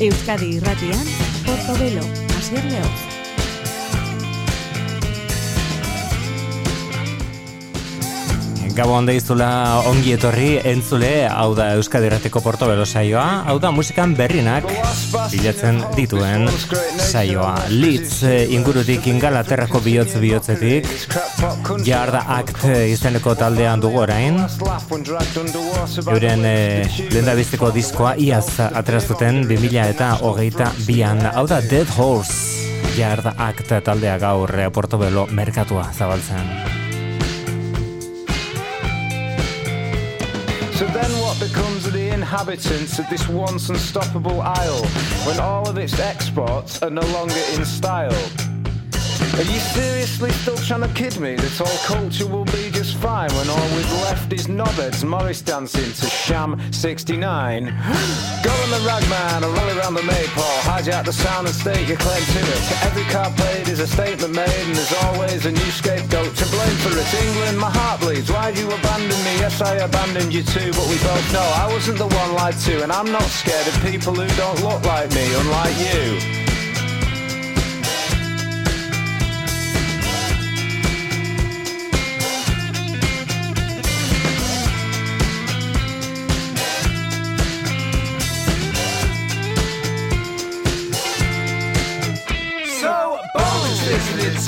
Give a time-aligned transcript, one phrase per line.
[0.00, 1.06] Euskadi Irratian,
[1.44, 2.00] Portobelo,
[2.38, 3.09] Asier Leoz.
[8.76, 14.66] Gabon deizula ongi etorri entzule, hau da Euskadi Errateko Portobelo saioa, hau da musikan berrinak
[15.32, 16.46] bilatzen dituen
[17.02, 17.54] saioa.
[17.72, 20.88] Litz eh, ingurutik ingalaterrako bihotz bihotzetik,
[21.86, 24.40] jarda akt izeneko taldean dugu orain,
[26.06, 26.56] euren e,
[27.14, 34.18] lendabizteko diskoa iaz aterazuten 2000 eta hogeita bian, hau da Dead Horse, jarda akt taldea
[34.22, 36.79] gaur eh, Portobelo merkatua zabaltzen.
[40.80, 44.86] So then what becomes of the inhabitants of this once unstoppable isle
[45.26, 48.14] when all of its exports are no longer in style?
[49.34, 52.69] Are you seriously still trying to kid me that all culture will be
[53.00, 57.64] fine when all we've left is knobheads Morris dancing to Sham 69?
[58.44, 61.96] Go on the ragman or roll around the maypole, hijack the sound and state your
[61.96, 62.84] claim to it.
[62.84, 66.76] Every card played is a statement made and there's always a new scapegoat to blame
[66.84, 67.08] for it.
[67.24, 68.30] England, my heart bleeds.
[68.30, 69.32] Why'd you abandon me?
[69.40, 72.82] Yes, I abandoned you too, but we both know I wasn't the one lied to
[72.82, 76.49] and I'm not scared of people who don't look like me, unlike you.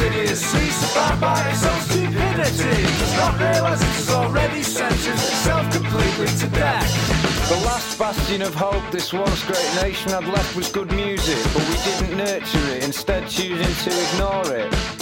[0.00, 2.82] Idiocy surrounded by its own stupidity.
[2.82, 7.48] Does not realise it has already sentenced itself completely to death.
[7.48, 11.68] The last bastion of hope this once great nation had left was good music But
[11.68, 15.01] we didn't nurture it, instead choosing to ignore it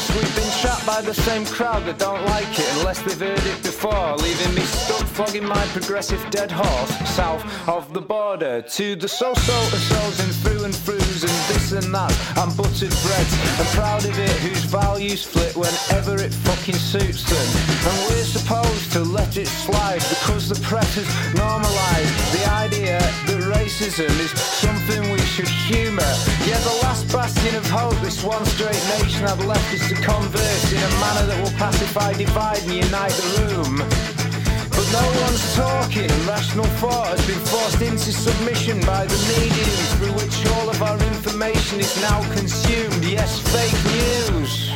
[0.00, 3.44] Yes, we've been trapped by the same crowd that don't like it unless they've heard
[3.44, 8.96] it before, leaving me stuck flogging my progressive dead horse south of the border to
[8.96, 9.58] the so-so
[9.90, 13.32] souls in through and throughs and this and that and buttered breads.
[13.60, 17.48] I'm proud of it, whose values flit whenever it fucking suits them.
[17.84, 23.00] And we're supposed to let it slide because the press has normalised the idea
[23.70, 26.12] racism is something we should humour.
[26.46, 30.72] Yeah, the last bastion of hope this one straight nation I've left is to converse
[30.72, 33.76] in a manner that will pacify, divide and unite the room.
[34.70, 40.14] But no one's talking, rational thought has been forced into submission by the medium through
[40.18, 43.04] which all of our information is now consumed.
[43.04, 44.72] Yes, fake news.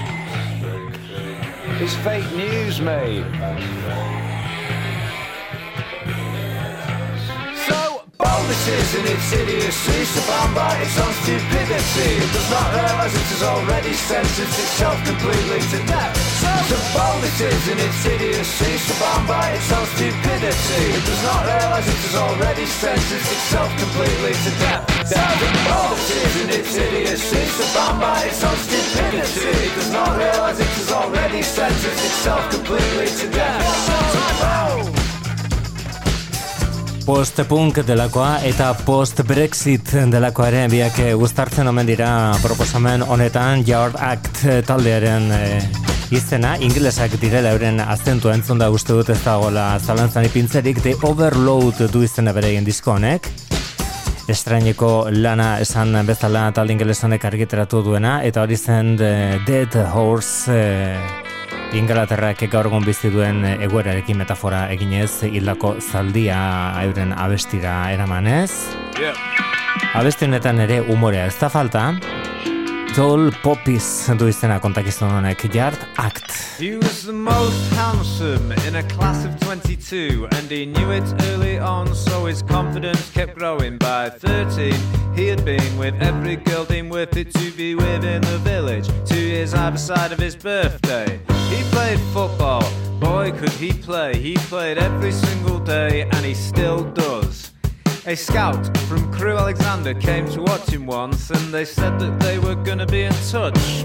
[1.82, 3.26] It's fake news, mate.
[8.18, 12.10] Bonuses and its idiocy Surrounded by its own stupidity.
[12.22, 16.14] It does not realise it has already sentenced itself completely to death.
[16.68, 20.82] So bonuses and its idiocy Surrounded by its own stupidity.
[20.94, 24.84] It does not realise it has already sentenced itself completely to death.
[25.08, 29.50] So bonuses and its idiocy Surrounded by its own stupidity.
[29.50, 33.64] It does not realise it has already sentenced itself completely to death.
[33.88, 35.03] So
[37.04, 42.08] post-punk delakoa eta post-brexit delakoa ere biak guztartzen omen dira
[42.42, 45.40] proposamen honetan Yard Act taldearen e,
[46.16, 50.80] izena, inglesak direla euren azentu entzun da uste dut ez dagoela zalantzan ipintzerik.
[50.84, 53.28] The Overload du izena bere egin disko honek.
[54.28, 61.23] Estraineko lana esan bezala talde ingelesonek argiteratu duena eta hori zen Dead Horse e,
[61.72, 66.38] Ingalaterrak gaur egun bizi duen egoerarekin metafora eginez hildako zaldia
[66.84, 68.50] euren abestira eramanez.
[69.00, 69.16] Yeah.
[69.94, 71.94] Abestionetan ere umorea ez da falta.
[72.94, 73.86] Joel Popis
[74.18, 76.30] du izena kontakizun honek Yard Act.
[76.60, 81.02] He was the most handsome in a class of 22 and he knew it
[81.32, 84.72] early on so his confidence kept growing by 13
[85.16, 88.88] he had been with every girl deemed worth it to be with in the village
[89.04, 91.20] two years either side of his birthday
[91.50, 92.62] he played football.
[93.00, 94.16] Boy could he play.
[94.16, 97.52] He played every single day and he still does.
[98.06, 102.38] A scout from Crew Alexander came to watch him once and they said that they
[102.38, 103.84] were gonna be in touch.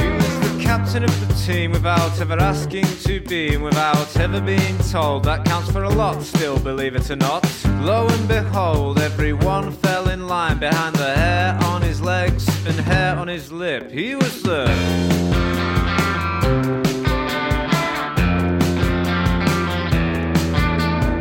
[0.00, 4.76] He was the captain of the without ever asking to be and without ever being
[4.90, 5.24] told.
[5.24, 7.42] That counts for a lot still believe it or not.
[7.80, 13.16] Lo and behold everyone fell in line behind the hair on his legs and hair
[13.16, 13.90] on his lip.
[13.90, 14.68] He was the.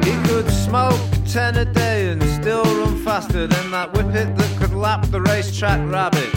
[0.03, 4.73] He could smoke ten a day and still run faster than that whippet that could
[4.73, 6.37] lap the racetrack rabbits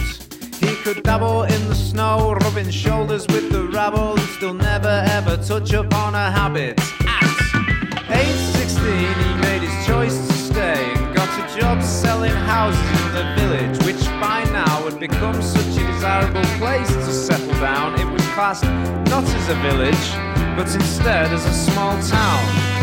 [0.83, 5.73] could dabble in the snow, rubbing shoulders with the rabble, and still never ever touch
[5.73, 6.79] upon a habit.
[7.01, 12.81] At age 16, he made his choice to stay and got a job selling houses
[13.01, 17.99] in the village, which by now had become such a desirable place to settle down.
[17.99, 20.07] It was classed not as a village,
[20.57, 22.80] but instead as a small town.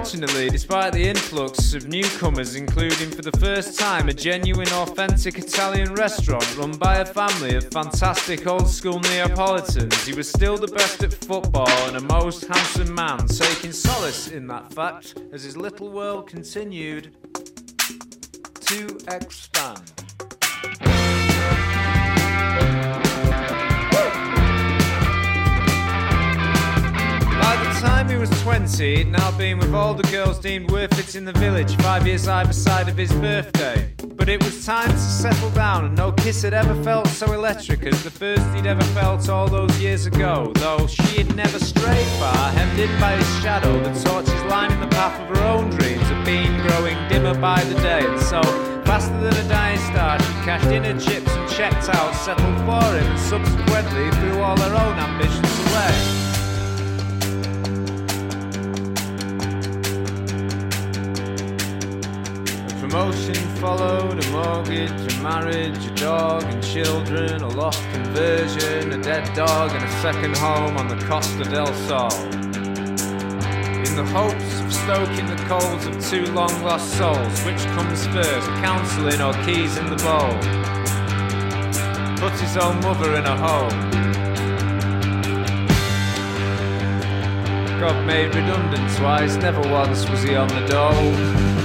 [0.00, 5.92] Unfortunately, despite the influx of newcomers, including for the first time a genuine, authentic Italian
[5.92, 11.02] restaurant run by a family of fantastic old school Neapolitans, he was still the best
[11.02, 15.90] at football and a most handsome man, taking solace in that fact as his little
[15.90, 17.14] world continued
[18.60, 19.92] to expand.
[28.10, 31.32] He was 20, he'd now been with all the girls deemed worth it in the
[31.34, 33.92] village, five years either side of his birthday.
[34.16, 37.84] But it was time to settle down, and no kiss had ever felt so electric
[37.84, 40.52] as the first he'd ever felt all those years ago.
[40.56, 44.88] Though she had never strayed far, hemmed in by his shadow, the torches lining the
[44.88, 48.04] path of her own dreams had been growing dimmer by the day.
[48.04, 48.42] And so,
[48.84, 52.98] faster than a dying star, she cashed in her chips and checked out, settled for
[52.98, 56.19] him, and subsequently threw all her own ambitions away.
[62.90, 69.32] Promotion followed, a mortgage, a marriage, a dog and children, a lost conversion, a dead
[69.32, 72.12] dog, and a second home on the Costa del Sol.
[73.86, 78.48] In the hopes of stoking the coals of two long lost souls, which comes first,
[78.58, 80.34] counselling or keys in the bowl?
[82.18, 83.90] Put his own mother in a home.
[87.78, 91.59] God made redundant twice, never once was he on the dole.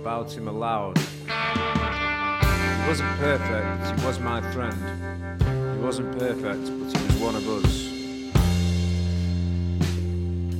[0.00, 0.96] About him aloud.
[0.98, 4.74] He wasn't perfect, he was my friend.
[5.76, 7.72] He wasn't perfect, but he was one of us.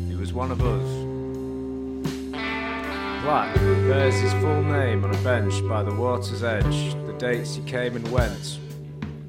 [0.09, 0.89] He was one of us.
[3.23, 7.63] Black bears his full name on a bench by the water's edge, the dates he
[7.63, 8.59] came and went,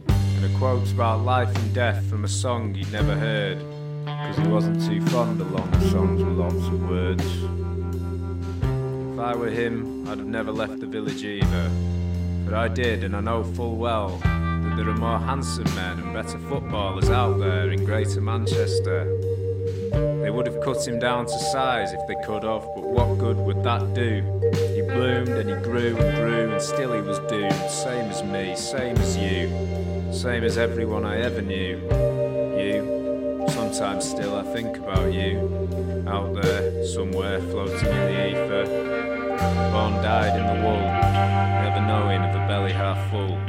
[0.07, 3.59] and a quote about life and death from a song he'd never heard,
[4.03, 7.25] because he wasn't too fond of long songs with lots of words.
[9.13, 11.71] If I were him, I'd have never left the village either.
[12.43, 16.13] But I did, and I know full well that there are more handsome men and
[16.13, 19.05] better footballers out there in Greater Manchester.
[20.21, 23.37] They would have cut him down to size if they could have, but what good
[23.37, 24.21] would that do?
[24.75, 28.53] He bloomed and he grew and grew, and still he was doomed, same as me,
[28.57, 29.47] same as you,
[30.11, 31.77] same as everyone I ever knew.
[32.59, 39.10] You, sometimes still I think about you, out there, somewhere, floating in the ether.
[39.71, 43.39] Born died in the wool, never knowing of a belly half full.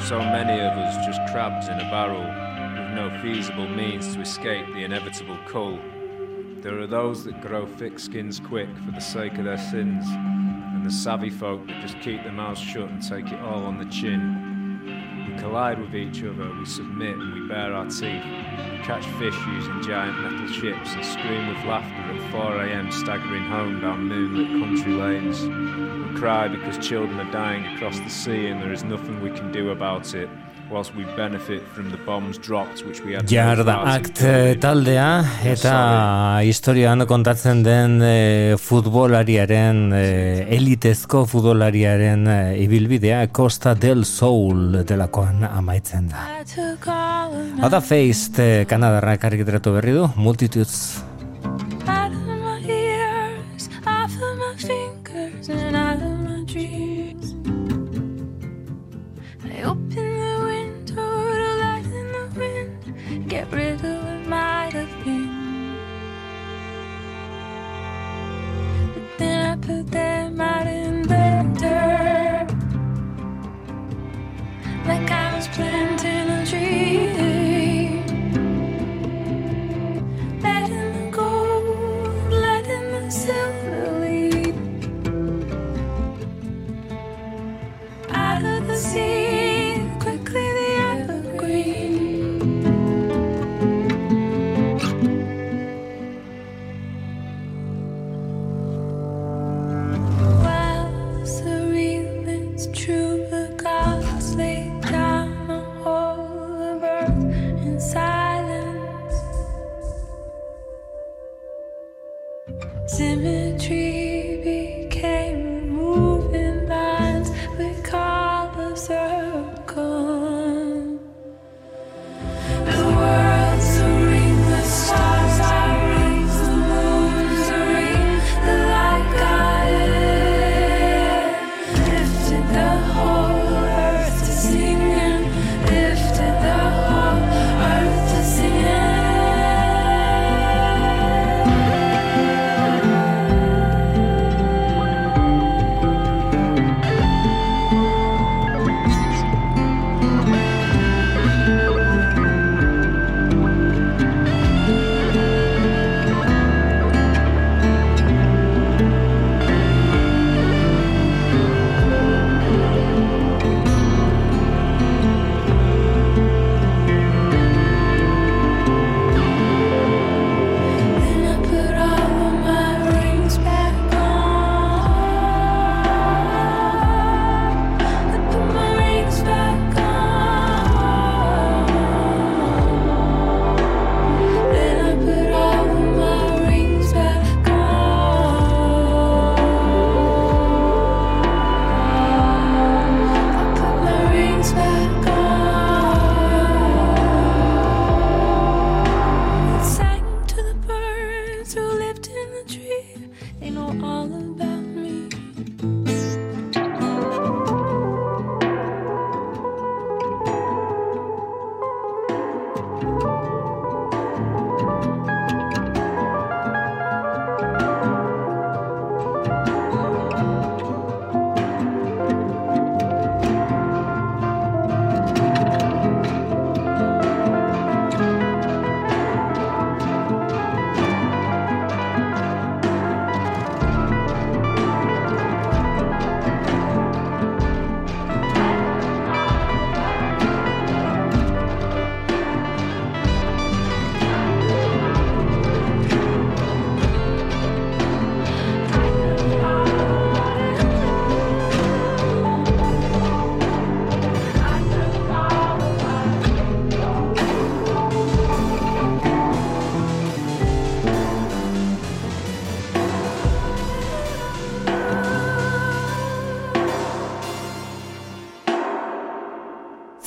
[0.00, 4.66] So many of us just crabs in a barrel, with no feasible means to escape
[4.74, 5.80] the inevitable cull.
[6.60, 10.86] There are those that grow thick skins quick for the sake of their sins, and
[10.86, 13.86] the savvy folk that just keep their mouths shut and take it all on the
[13.86, 14.45] chin.
[15.38, 18.24] Collide with each other, we submit and we bare our teeth.
[18.24, 23.80] We catch fish using giant metal chips and scream with laughter at 4am staggering home
[23.80, 25.42] down moonlit country lanes.
[25.42, 29.52] We cry because children are dying across the sea and there is nothing we can
[29.52, 30.28] do about it.
[30.70, 34.22] Whilst we benefit from the bombs dropped which we had Jarda Act
[34.60, 40.04] taldea eta historian kontatzen den e, futbolariaren e,
[40.56, 46.26] elitezko futbolariaren e, ibilbidea Costa del Soul delakoan amaitzen da.
[47.66, 51.05] Ada Faced e, Kanadarrak argitratu berri du Multitudes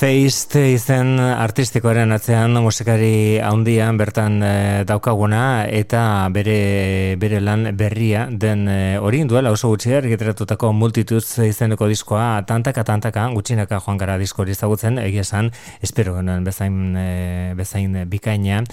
[0.10, 4.54] Feist izen artistikoaren atzean musikari handian bertan e,
[4.90, 6.00] daukaguna eta
[6.34, 12.42] bere, bere lan berria den e, hori duela oso gutxi argiteratutako multituz izeneko diskoa.
[12.50, 15.52] Tantaka tantaka gutxinaka joan gara disko hori zagutzen egia esan
[15.86, 18.64] espero genuen bezain, e, bezain bikaina.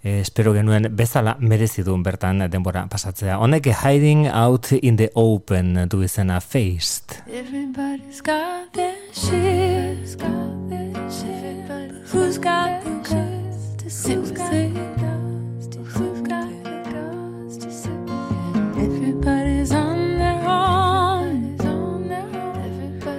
[0.00, 3.36] Espero genuen bezala merezi du bertan denbora pasatzea.
[3.36, 10.85] Honek hiding out in the open du izena Feist Everybody's got their shit, got their
[11.06, 14.70] Who's got the guts to sit with it?
[15.86, 16.70] Who's got the
[17.58, 17.68] to?
[18.76, 21.56] Everybody's on their own.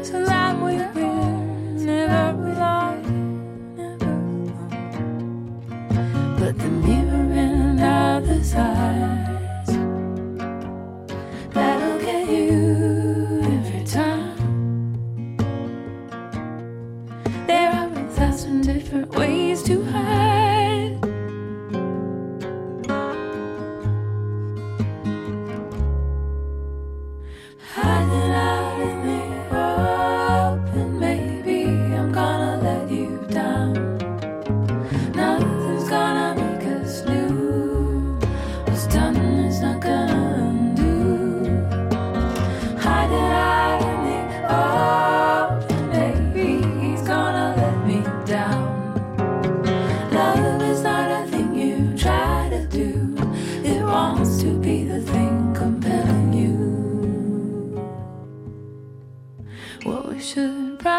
[0.03, 3.03] So that we win, never alone,
[3.77, 4.15] never.
[6.37, 9.16] But the mirror and other side.
[19.05, 20.26] ways to hide.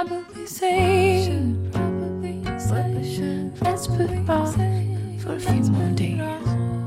[0.06, 6.77] probably say, should probably say, let's put off for a few more days.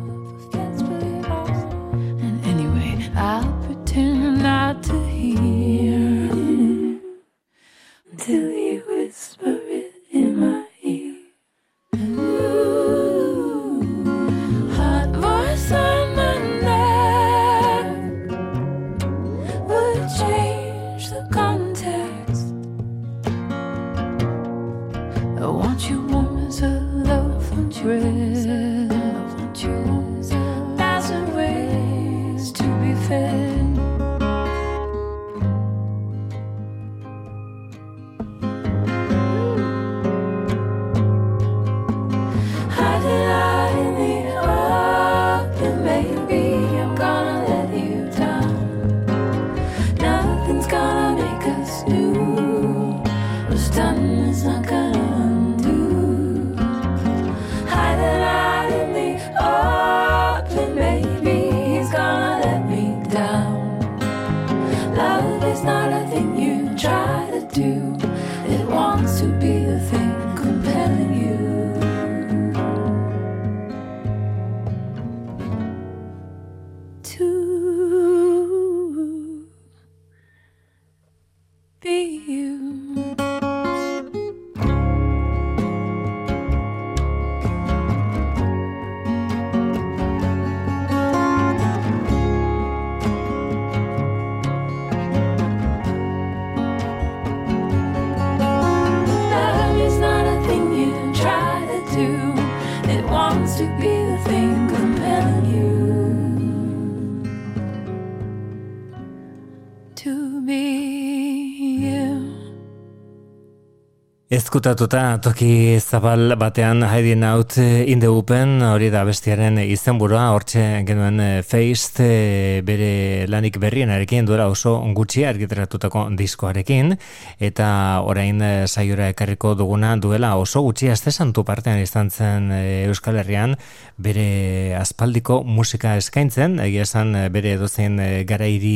[114.52, 121.22] Ezkutatuta toki zabal batean haidien haut eh, inde upen, hori da bestiaren izenburua, hortxe genuen
[121.24, 126.98] eh, feist eh, bere lanik berrienarekin duela oso gutxi argiteratutako diskoarekin,
[127.40, 127.70] eta
[128.04, 132.52] orain saiora ekarriko duguna duela oso gutxi azte santu partean izan zen
[132.90, 133.56] Euskal Herrian
[133.96, 137.96] bere aspaldiko musika eskaintzen, egia esan bere dozein
[138.28, 138.76] garairi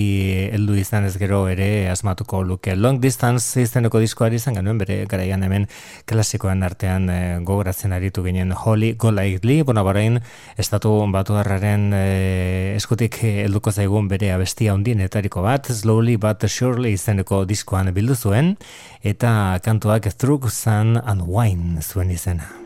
[0.55, 2.79] heldu izan ez gero ere asmatuko luke.
[2.79, 5.64] Long Distance izeneko diskoari izan genuen bere garaian hemen
[6.10, 10.19] klasikoen artean e, gogoratzen aritu ginen Holly Golightly, bona barain
[10.58, 16.95] estatu batu harraren e, eh, eskutik helduko zaigun bere abestia hundienetariko bat, Slowly But Surely
[16.97, 18.56] izeneko diskoan bildu zuen,
[19.04, 22.64] eta kantuak Through Sun and Wine zuen izena.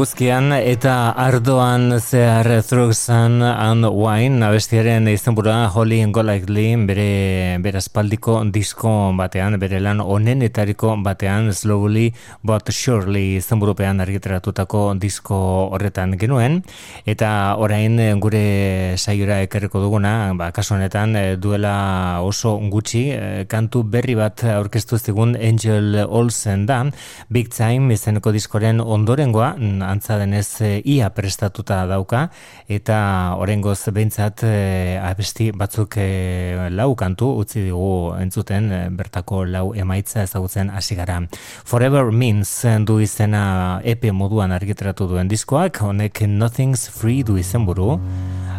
[0.00, 7.78] was Eguzkian eta ardoan zehar Thruxan and Wine abestiaren izenbura Holly and Golightly bere, bere
[7.80, 12.12] aspaldiko disko batean, bere lan onenetariko batean Slowly
[12.44, 15.38] but Surely izenburupean argiteratutako disko
[15.72, 16.60] horretan genuen.
[17.06, 23.86] Eta orain gure saiora ekerreko duguna, ba, kasu honetan eh, duela oso gutxi eh, kantu
[23.88, 26.82] berri bat aurkeztu zigun Angel Olsen da
[27.30, 29.54] Big Time izeneko diskoren ondorengoa
[29.88, 32.24] antza denez e, ia prestatuta dauka
[32.68, 40.24] eta orengoz behintzat e, abesti batzuk e, lau kantu utzi digu entzuten bertako lau emaitza
[40.26, 41.20] ezagutzen hasi gara.
[41.64, 47.98] Forever Means du izena EP moduan argitratu duen diskoak, honek Nothing's Free du izen buru,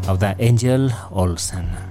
[0.07, 1.90] hau da Angel Olsen.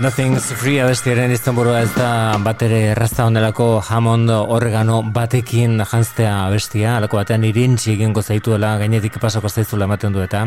[0.00, 6.46] Nothing's free abestiaren izan burua ez da bat ere errazta ondelako Hammond organo batekin janztea
[6.46, 10.46] abestia, alako batean irintzi egingo zaituela, gainetik pasako zaizula ematen du eta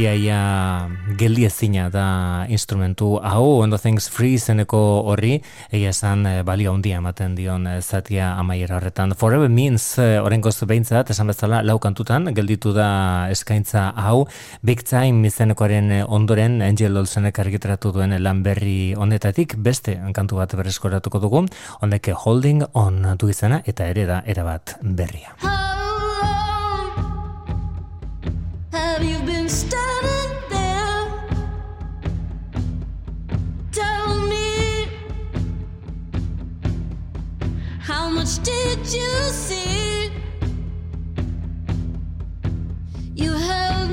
[0.00, 4.78] iaia geldi ezina da instrumentu hau, the Things Free zeneko
[5.10, 9.14] horri, egia esan eh, balio handia ematen dion eh, zatia amaiera horretan.
[9.14, 14.26] Forever Means eh, orengoz behintzat, esan bezala lau kantutan, gelditu da eskaintza hau,
[14.62, 21.22] Big Time izenekoaren ondoren, Angel Olsenek argitratu duen lan berri honetatik, beste kantu bat berreskoratuko
[21.22, 21.46] dugu,
[21.82, 25.63] honek Holding On du izena, eta ere da erabat berria.
[38.24, 40.10] Much did you see?
[43.14, 43.83] You held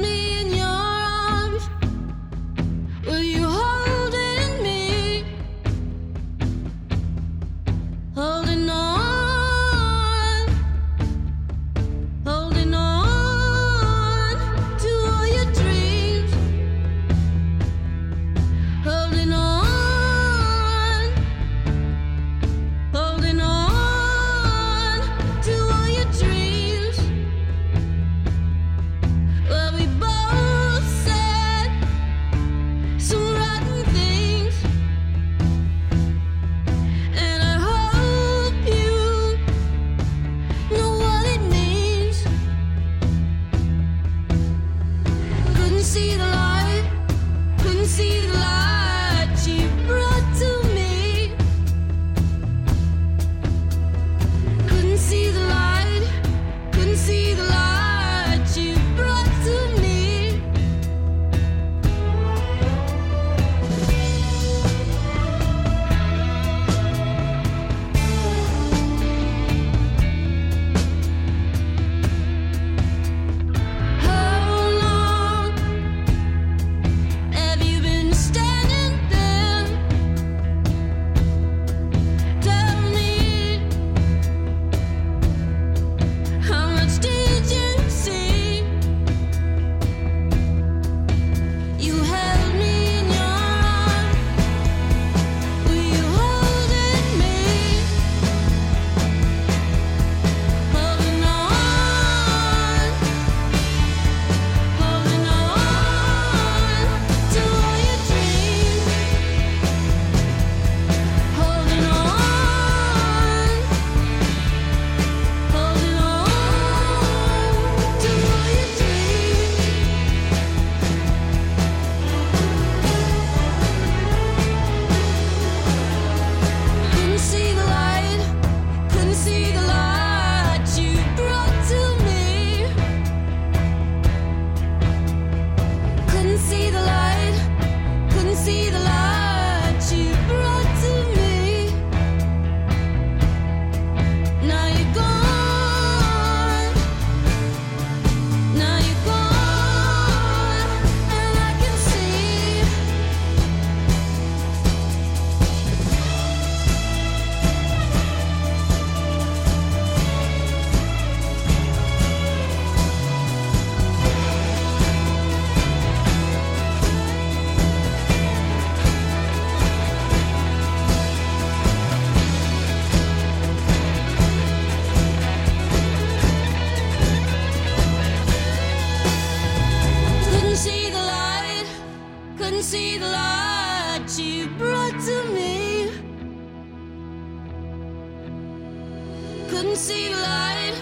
[189.62, 190.74] couldn't see the light,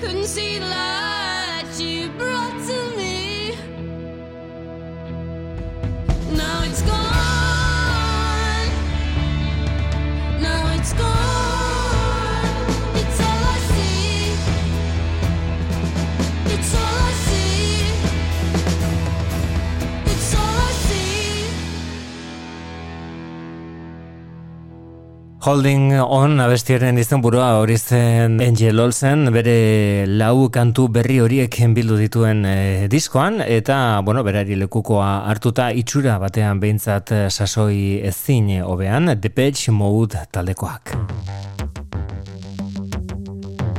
[0.00, 0.97] couldn't see the light.
[25.48, 31.96] Holding on abestiaren izan burua hori zen Angel Olsen bere lau kantu berri horiek bildu
[31.96, 39.14] dituen e, diskoan eta bueno, berari lekukoa hartuta itxura batean behintzat eh, sasoi ezin hobean
[39.16, 40.92] Depeche Mode taldekoak.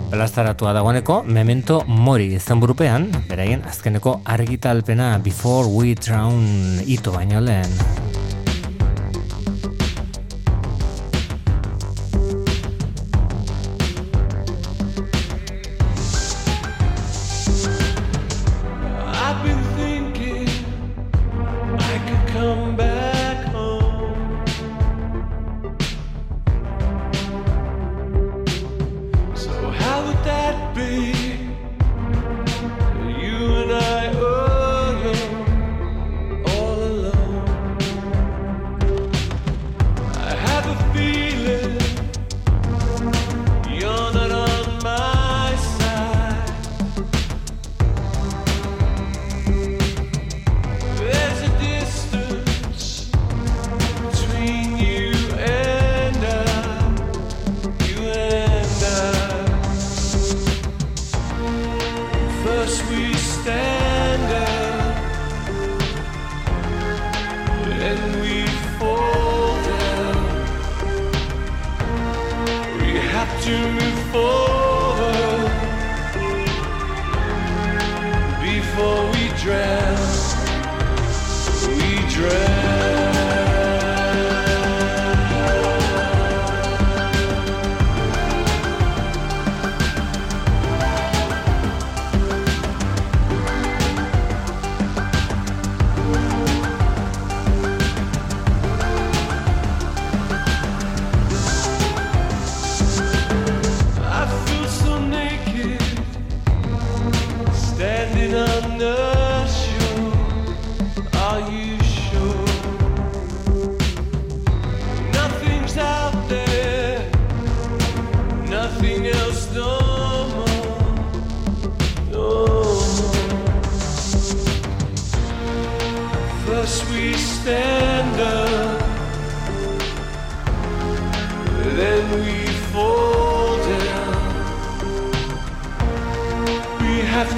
[0.09, 8.08] Belastaratua dagoeneko Memento Mori izan burupean, beraien azkeneko argitalpena Before We Drown ito baino lehen.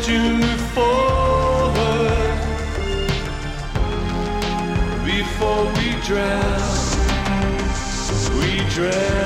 [0.02, 1.78] that you move forward
[5.06, 6.62] before we drown.
[8.40, 9.21] We drown.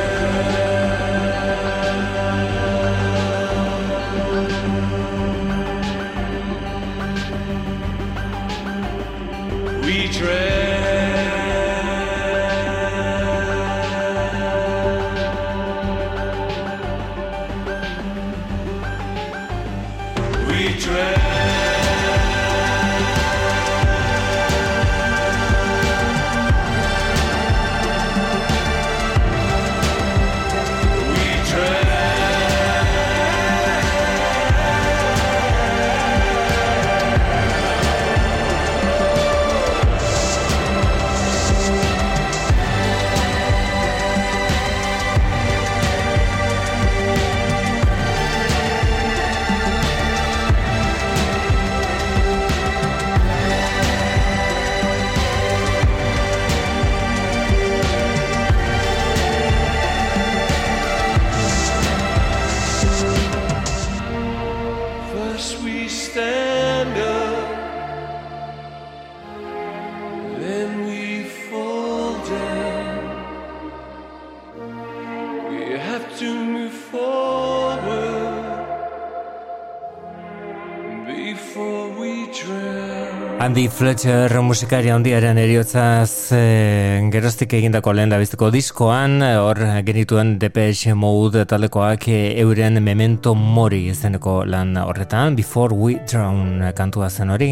[83.76, 92.08] Fletcher musikari handiaren eriotzaz e, geroztik egindako lehen bizteko diskoan, hor genituen Depeche Mode talekoak
[92.08, 97.52] euren Memento Mori izeneko lan horretan, Before We Drown kantua zen hori.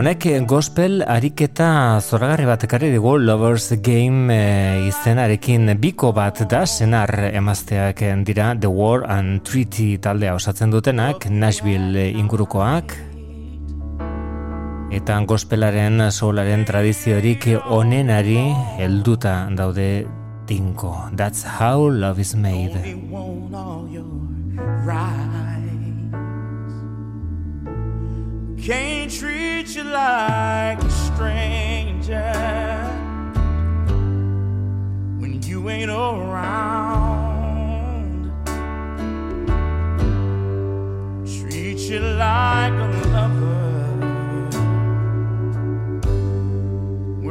[0.00, 7.12] Honek gospel ariketa zoragarri bat ekarri dugu Lovers Game e, izenarekin biko bat da senar
[7.34, 12.96] emazteak dira The War and Treaty taldea osatzen dutenak, Nashville ingurukoak,
[14.90, 20.06] eta gospelaren solaren tradiziorik onenari helduta daude
[20.46, 21.08] tinko.
[21.16, 22.76] That's how love is made.
[28.64, 32.32] Can't treat you like a stranger
[35.20, 37.04] When you ain't around
[41.26, 43.13] Treat you like a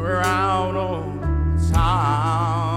[0.03, 2.72] around on time.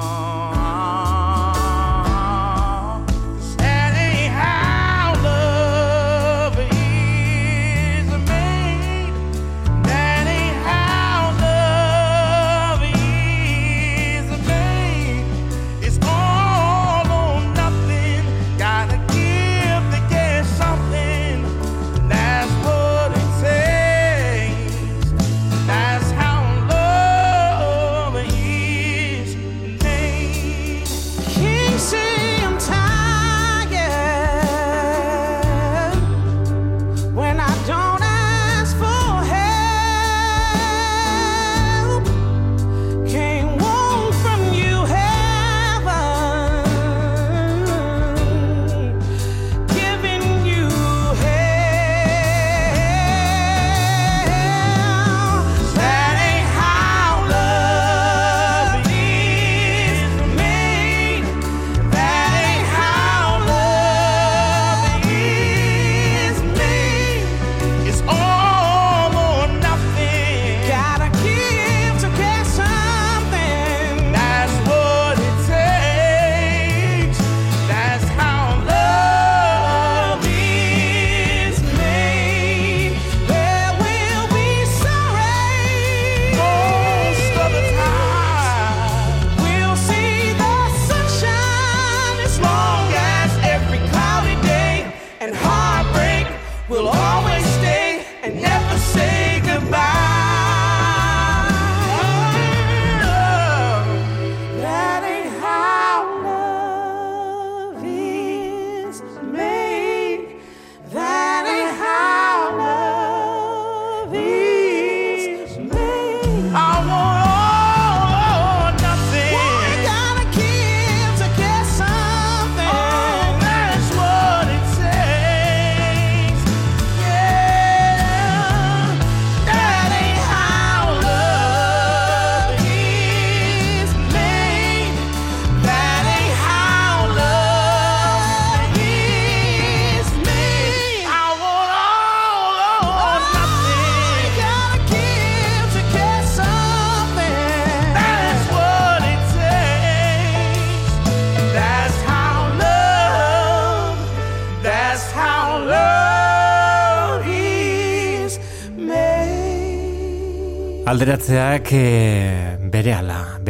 [160.97, 162.36] Alderatzeak e,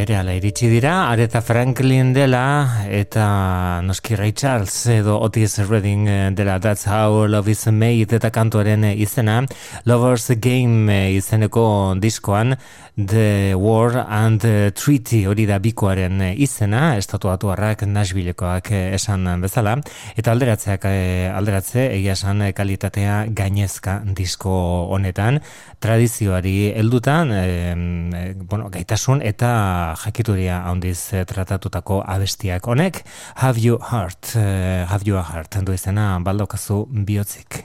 [0.06, 6.30] bere ala iritsi dira, Aretha Franklin dela, eta noski Ray Charles edo Otis Redding eh,
[6.30, 9.40] dela, That's How Love Is Made eta kantuaren izena,
[9.84, 12.54] Lover's Game eh, izeneko diskoan,
[12.96, 19.74] The War and the Treaty hori da bikoaren izena, estatuatu harrak Nashvillekoak esan bezala,
[20.16, 20.86] eta alderatzeak
[21.34, 24.54] alderatze, egia esan kalitatea gainezka disko
[24.94, 25.42] honetan,
[25.82, 33.04] tradizioari heldutan, e, bueno, gaitasun eta jakituria handiz e, tratatutako abestiak honek,
[33.36, 37.64] Have You Heart, e, Have You a Heart, du izena baldokazu bihotzik.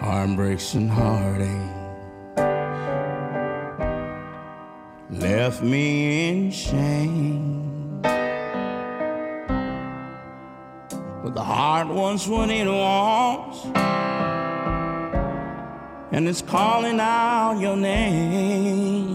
[0.00, 1.82] Heartbreaks and heartache
[5.10, 7.11] left me in shame.
[11.32, 13.64] But the heart wants what it wants,
[16.12, 19.14] and it's calling out your name.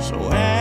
[0.00, 0.57] So.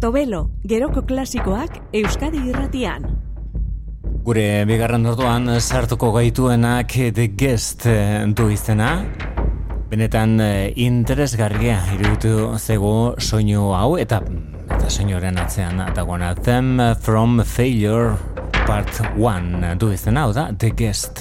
[0.00, 3.02] Portobelo, geroko klasikoak Euskadi irratian.
[4.24, 9.04] Gure bigarren orduan sartuko gaituenak The Guest eh, du izena.
[9.90, 14.22] Benetan eh, interesgarria iruditu zego soinu hau eta
[14.70, 18.16] eta soinuaren atzean dagoena Them from Failure
[18.64, 21.20] Part 1 du izena, hau da The Guest.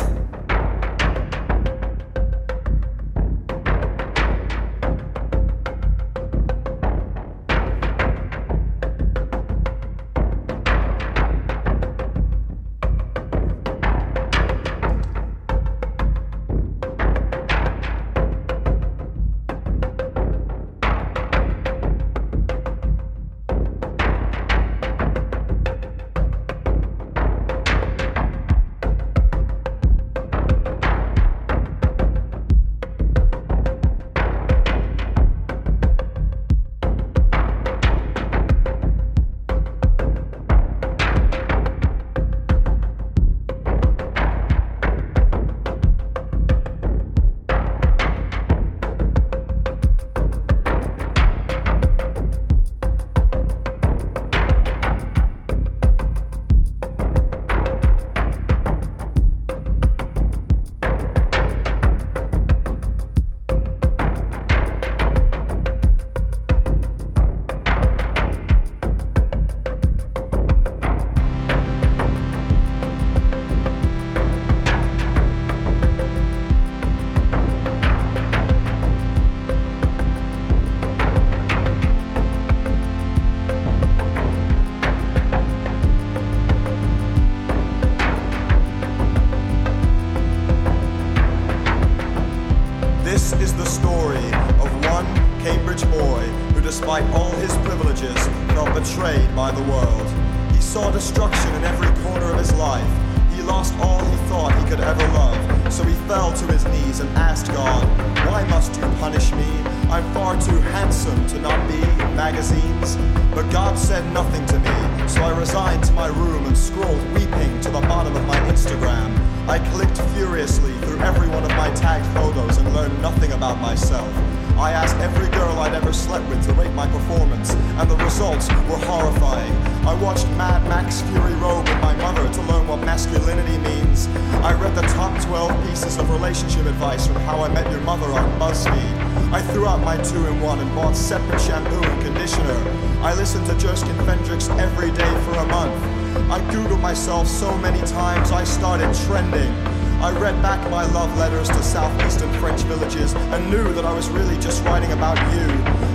[151.20, 155.47] letters to southeastern French villages and knew that I was really just writing about you.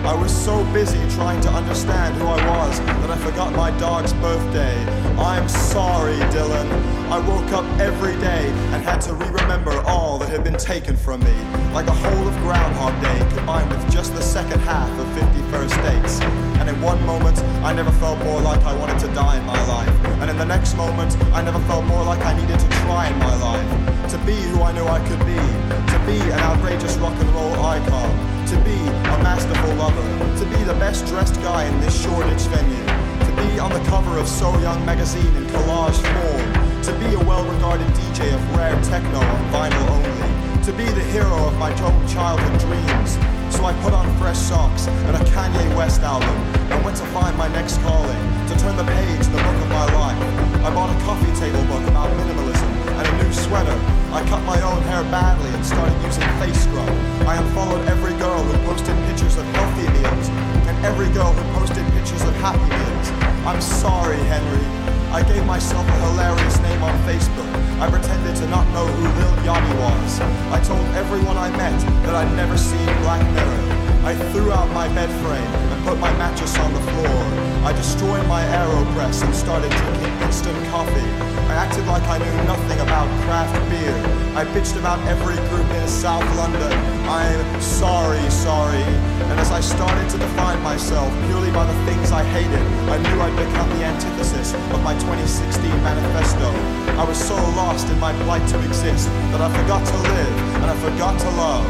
[0.06, 4.12] I was so busy trying to understand who I was that I forgot my dog's
[4.12, 4.76] birthday.
[5.16, 6.68] I'm sorry, Dylan.
[7.10, 11.20] I woke up every day and had to re-remember all that had been taken from
[11.20, 11.36] me,
[11.72, 16.20] like a whole of Groundhog Day combined with just the second half of 51st Dates.
[16.60, 19.66] And in one moment, I never felt more like I wanted to die in my
[19.68, 23.08] life and in the next moment, I never felt more like I needed to try
[23.12, 23.68] in my life.
[24.08, 27.52] To be who I knew I could be, to be an outrageous rock and roll
[27.60, 28.08] icon,
[28.48, 28.72] to be
[29.12, 30.00] a masterful lover,
[30.40, 32.86] to be the best dressed guy in this Shoreditch venue,
[33.20, 37.20] to be on the cover of So Young magazine in collage form, to be a
[37.28, 41.68] well regarded DJ of rare techno on vinyl only, to be the hero of my
[41.84, 43.18] own childhood dreams.
[43.54, 46.36] So I put on fresh socks and a Kanye West album.
[46.72, 49.68] And went to find my next calling to turn the page in the book of
[49.70, 50.20] my life.
[50.60, 53.72] I bought a coffee table book about minimalism and a new sweater.
[54.12, 56.88] I cut my own hair badly and started using face scrub.
[57.24, 60.28] I unfollowed every girl who posted pictures of healthy meals
[60.68, 63.08] and every girl who posted pictures of happy meals.
[63.48, 64.64] I'm sorry, Henry.
[65.08, 67.48] I gave myself a hilarious name on Facebook.
[67.80, 70.20] I pretended to not know who Lil Yachty was.
[70.52, 73.64] I told everyone I met that I'd never seen Black Mirror.
[74.04, 77.53] I threw out my bed frame and put my mattress on the floor.
[77.64, 81.08] I destroyed my AeroPress and started drinking instant coffee.
[81.48, 83.96] I acted like I knew nothing about craft beer.
[84.36, 86.70] I bitched about every group in South London.
[87.08, 88.84] I'm sorry, sorry.
[89.32, 93.16] And as I started to define myself purely by the things I hated, I knew
[93.16, 96.52] I'd become the antithesis of my 2016 manifesto.
[97.00, 100.68] I was so lost in my plight to exist that I forgot to live and
[100.68, 101.64] I forgot to love.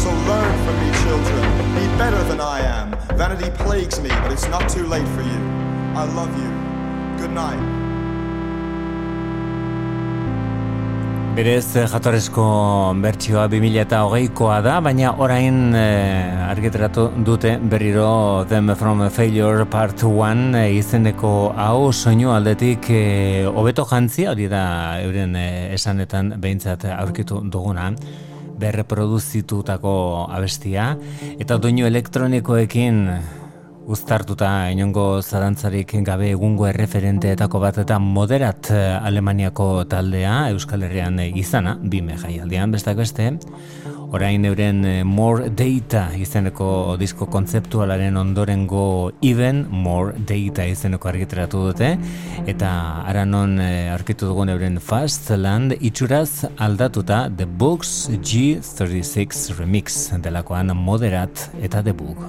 [0.00, 1.45] So learn from me, children.
[1.98, 2.90] better than I am.
[3.16, 5.40] Vanity plagues me, but it's not too late for you.
[5.96, 6.50] I love you.
[7.20, 7.62] Good night.
[11.36, 12.44] Berez eh, jatorrezko
[13.00, 15.82] bertsioa 2008koa da, baina orain e,
[16.48, 22.88] argitaratu dute berriro Them From Failure Part 1 eh, izeneko hau soinu aldetik
[23.52, 24.62] hobeto e, jantzia, hori da
[25.04, 27.90] euren e, esanetan behintzat aurkitu duguna
[28.58, 29.96] berreproduzitutako
[30.32, 30.94] abestia
[31.38, 33.02] eta doinu elektronikoekin
[33.86, 41.76] Uztartuta inongo zarantzarik gabe egungo erreferenteetako bat eta moderat eh, Alemaniako taldea Euskal Herrian izana,
[41.78, 43.28] bime jaialdian bestak beste,
[44.10, 51.92] orain euren eh, More Data izeneko disko kontzeptualaren ondorengo Even More Data izeneko argiteratu dute,
[52.50, 52.72] eta
[53.06, 60.74] ara non eh, arkitu dugun euren Fast Land itxuraz aldatuta The Books G36 Remix delakoan
[60.74, 62.26] moderat eta The Book.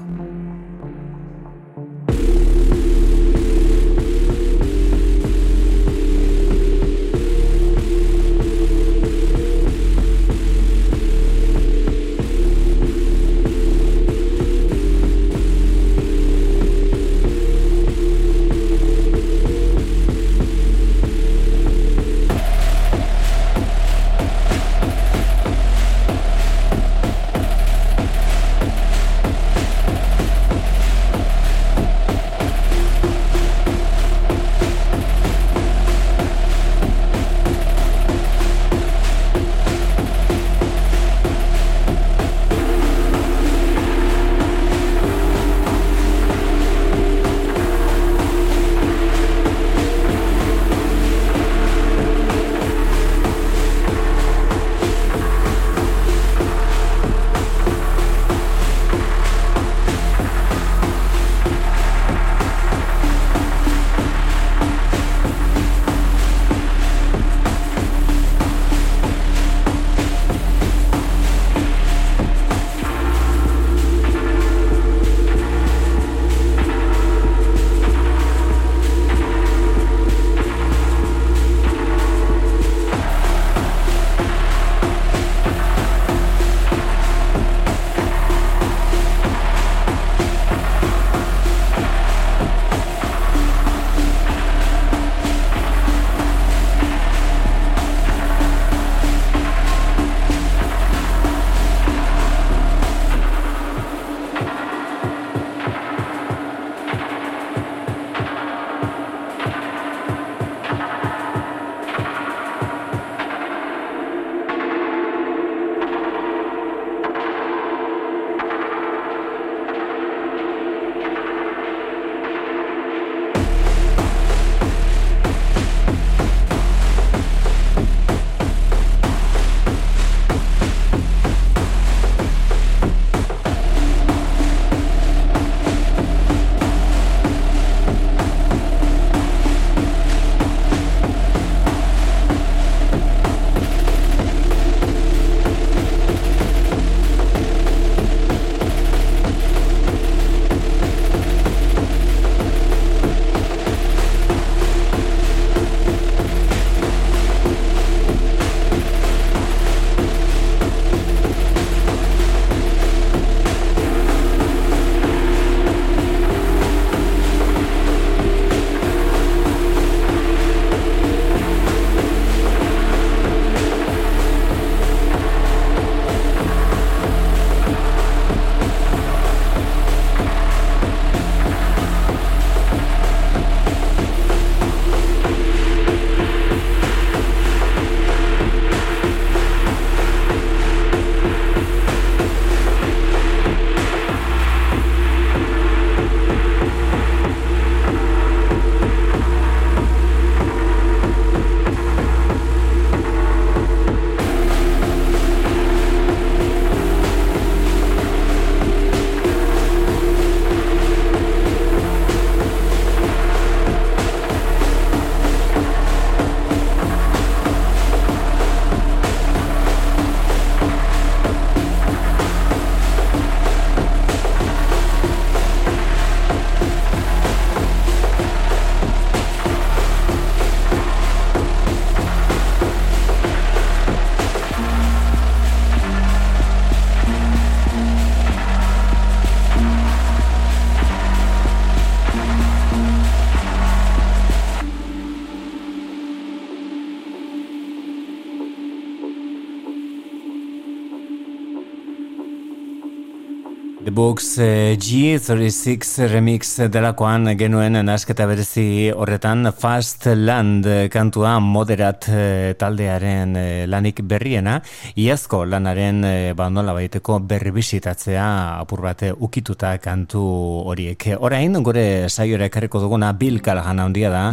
[254.08, 263.36] Books uh, G36 remix delakoan genuen nasketa berezi horretan Fast Land kantua moderat uh, taldearen
[263.36, 264.62] uh, lanik berriena
[264.96, 266.00] iazko lanaren
[266.40, 268.30] ba nola baiteko berribisitatzea
[268.62, 270.24] apur bate ukituta kantu
[270.72, 271.10] horiek.
[271.20, 274.30] Orain gure saiora ekarriko duguna Bill Callahan handia da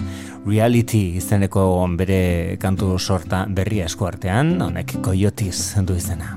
[0.46, 1.66] Reality izeneko
[1.98, 6.36] bere kantu sorta berria eskuartean honek Coyotes du izena.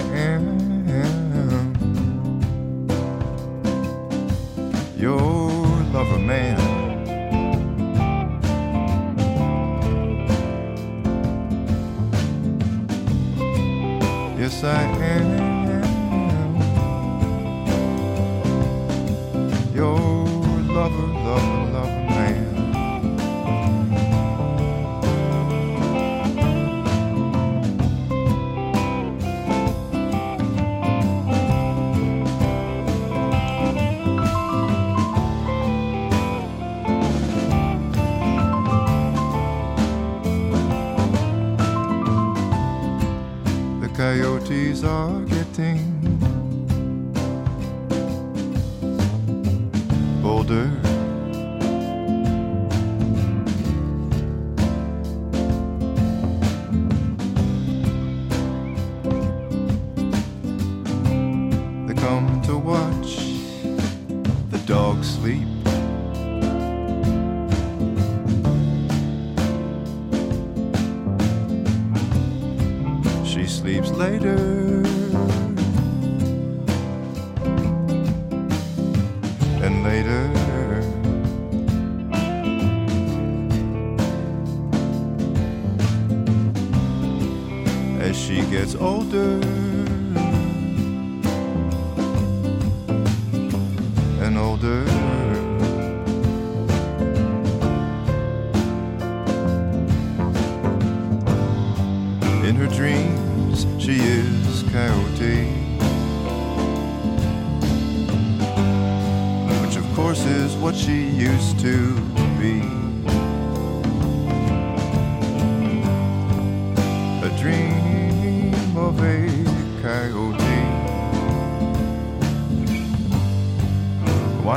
[0.00, 0.29] I.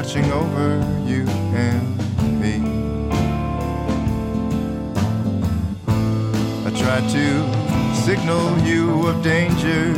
[0.04, 1.26] watching over you
[1.56, 1.97] and
[2.41, 2.56] me.
[6.68, 7.26] I tried to
[8.04, 9.93] signal you of danger,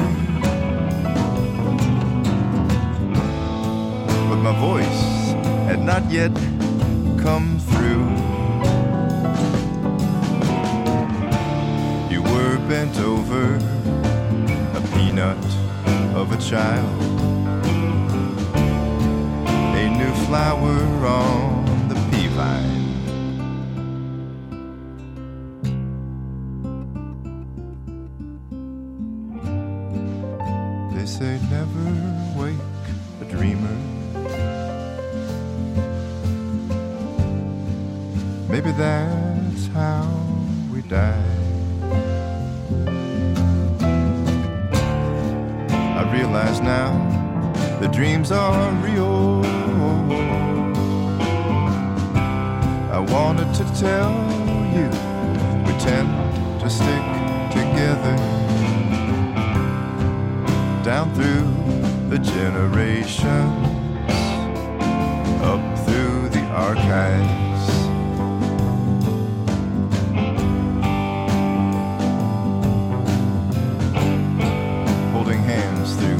[4.29, 5.33] but my voice
[5.67, 6.54] had not yet
[31.65, 32.55] never wake
[33.21, 33.75] a dreamer.
[38.49, 40.07] Maybe that's how
[40.71, 41.23] we die.
[45.99, 46.91] I realize now
[47.79, 49.43] the dreams are real.
[52.91, 54.13] I wanted to tell
[54.75, 54.87] you
[55.65, 56.09] we tend
[56.61, 57.05] to stick
[57.51, 58.44] together
[60.85, 63.25] down through the generations,
[65.41, 67.65] up through the archives.
[75.11, 76.19] Holding hands through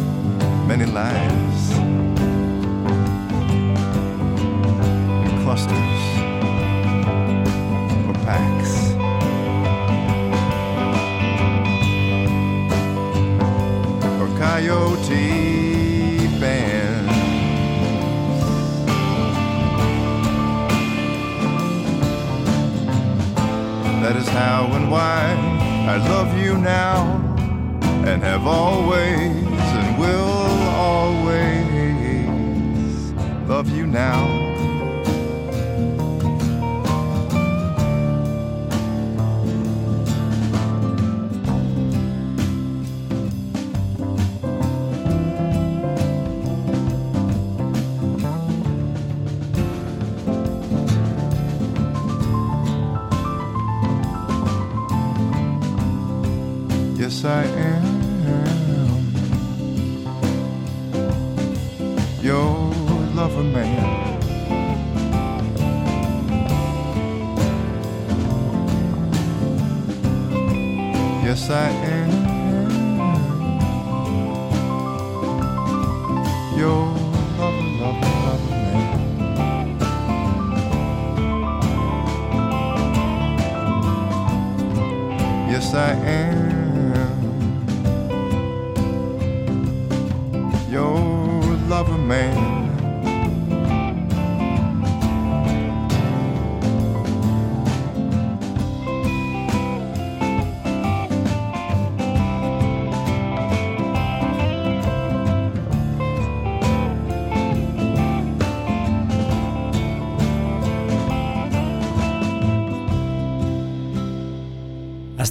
[0.66, 1.45] many lives.
[25.96, 27.06] I love you now
[28.06, 31.48] and have always and will always
[33.48, 34.55] love you now.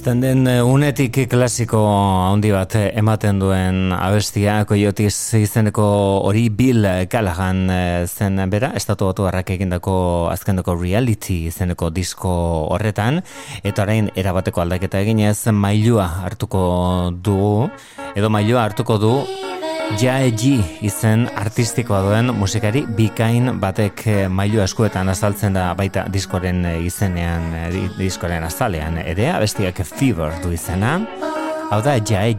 [0.05, 5.85] Azten den eh, unetik klasiko handi bat eh, ematen duen abestia, koiotiz izeneko
[6.27, 9.95] hori Bill Callahan eh, zen bera, estatu batu harrak egindako
[10.29, 12.35] azkendako reality izeneko disko
[12.75, 13.23] horretan,
[13.65, 16.61] eta orain erabateko aldaketa eginez mailua hartuko
[17.25, 17.71] dugu,
[18.13, 19.15] edo mailua hartuko du
[19.93, 26.65] Jae Ji izen artistikoa duen musikari bikain batek eh, mailu eskuetan azaltzen da baita diskoren
[26.65, 30.97] eh, izenean, eh, diskoren azalean ere, abestiak Fever du izena.
[31.71, 32.33] Hau da Jae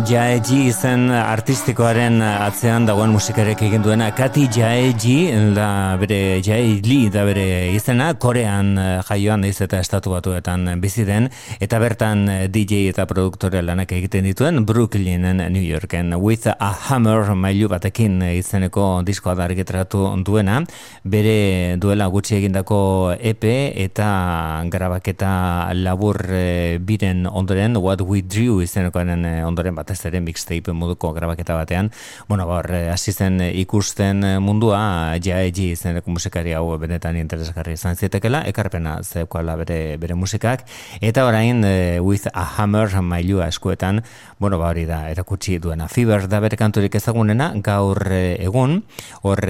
[0.00, 4.06] Jaeji izen artistikoaren atzean dagoen musikarek egin duena.
[4.16, 5.16] Kati Jaeji
[5.52, 11.28] da bere Jae da bere izena Korean eh, jaioan daiz eta estatu batuetan bizi den.
[11.60, 16.14] Eta bertan eh, DJ eta produktore lanak egiten dituen Brooklynen New Yorken.
[16.16, 20.62] With a Hammer mailu batekin izeneko diskoa da argitratu duena.
[21.04, 29.26] Bere duela gutxi egindako EP eta grabaketa labur eh, biren ondoren What We Drew izenekoaren
[29.44, 31.90] ondoren batez ere mixtape moduko grabaketa batean,
[32.28, 32.62] bueno, ba,
[32.92, 39.96] hasi zen ikusten mundua jaegi izeneko musikari hau benetan interesgarri izan zitekela, ekarpena zeukoala bere,
[40.00, 40.64] bere musikak,
[41.00, 44.02] eta orain eh, With a Hammer mailua eskuetan,
[44.38, 45.88] bueno, ba, hori da, erakutsi duena.
[45.88, 48.80] Fiber da bere kanturik ezagunena, gaur eh, egun,
[49.22, 49.42] hor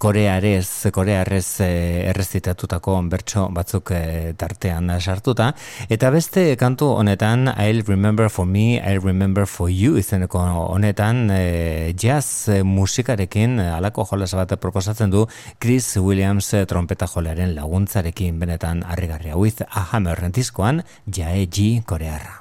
[0.00, 3.92] korearez, korearez errezitatutako bertso batzuk
[4.38, 5.50] tartean sartuta,
[5.88, 11.94] eta beste kantu honetan, I'll Remember For Me, I Remember For You izeneko honetan e,
[11.98, 15.26] jazz musikarekin alako jolas bat proposatzen du
[15.58, 22.39] Chris Williams trompeta jolearen laguntzarekin benetan harrigarria with a hammer rentizkoan jae G korearra.